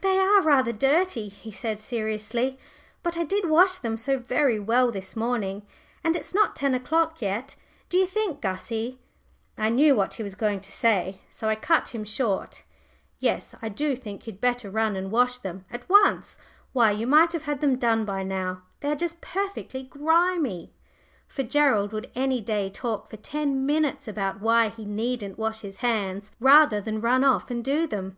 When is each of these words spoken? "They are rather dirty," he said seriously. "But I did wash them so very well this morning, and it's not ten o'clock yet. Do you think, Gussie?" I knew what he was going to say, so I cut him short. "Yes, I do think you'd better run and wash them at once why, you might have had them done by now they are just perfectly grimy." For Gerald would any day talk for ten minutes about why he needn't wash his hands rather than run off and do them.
"They 0.00 0.18
are 0.18 0.40
rather 0.40 0.72
dirty," 0.72 1.28
he 1.28 1.52
said 1.52 1.78
seriously. 1.78 2.58
"But 3.02 3.18
I 3.18 3.24
did 3.24 3.50
wash 3.50 3.76
them 3.76 3.98
so 3.98 4.18
very 4.18 4.58
well 4.58 4.90
this 4.90 5.14
morning, 5.14 5.60
and 6.02 6.16
it's 6.16 6.32
not 6.34 6.56
ten 6.56 6.72
o'clock 6.72 7.20
yet. 7.20 7.54
Do 7.90 7.98
you 7.98 8.06
think, 8.06 8.40
Gussie?" 8.40 8.98
I 9.58 9.68
knew 9.68 9.94
what 9.94 10.14
he 10.14 10.22
was 10.22 10.36
going 10.36 10.60
to 10.60 10.72
say, 10.72 11.20
so 11.30 11.50
I 11.50 11.54
cut 11.56 11.88
him 11.88 12.02
short. 12.02 12.62
"Yes, 13.18 13.54
I 13.60 13.68
do 13.68 13.94
think 13.94 14.26
you'd 14.26 14.40
better 14.40 14.70
run 14.70 14.96
and 14.96 15.10
wash 15.10 15.36
them 15.36 15.66
at 15.70 15.86
once 15.86 16.38
why, 16.72 16.90
you 16.90 17.06
might 17.06 17.34
have 17.34 17.42
had 17.42 17.60
them 17.60 17.76
done 17.76 18.06
by 18.06 18.22
now 18.22 18.62
they 18.80 18.88
are 18.90 18.96
just 18.96 19.20
perfectly 19.20 19.82
grimy." 19.82 20.72
For 21.28 21.42
Gerald 21.42 21.92
would 21.92 22.10
any 22.14 22.40
day 22.40 22.70
talk 22.70 23.10
for 23.10 23.18
ten 23.18 23.66
minutes 23.66 24.08
about 24.08 24.40
why 24.40 24.70
he 24.70 24.86
needn't 24.86 25.36
wash 25.36 25.60
his 25.60 25.76
hands 25.84 26.30
rather 26.40 26.80
than 26.80 27.02
run 27.02 27.22
off 27.22 27.50
and 27.50 27.62
do 27.62 27.86
them. 27.86 28.16